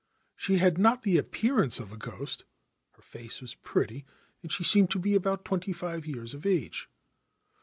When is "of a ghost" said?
1.79-2.43